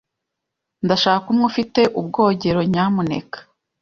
Ndashaka 0.85 1.25
umwe 1.31 1.43
ufite 1.51 1.81
ubwogero, 1.99 2.59
nyamuneka. 2.73 3.37